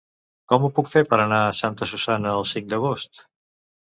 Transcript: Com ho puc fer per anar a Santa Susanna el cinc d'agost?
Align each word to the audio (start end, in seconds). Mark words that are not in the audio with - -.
Com 0.51 0.63
ho 0.63 0.69
puc 0.77 0.87
fer 0.93 1.01
per 1.09 1.19
anar 1.25 1.41
a 1.41 1.51
Santa 1.57 1.89
Susanna 1.91 2.33
el 2.39 2.47
cinc 2.53 2.71
d'agost? 2.73 3.23